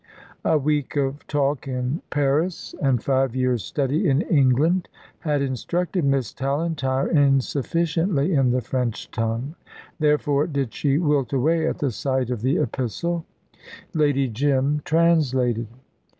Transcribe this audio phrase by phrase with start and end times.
[0.43, 4.89] A week of talk in Paris, and five years' study in England,
[5.19, 9.53] had instructed Miss Tallentire insufficiently in the French tongue;
[9.99, 13.25] therefore did she wilt away at the sight of the epistle.
[13.93, 15.67] Lady Jim translated.